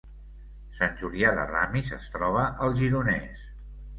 [0.77, 3.47] Sant Julià de Ramis es troba al Gironès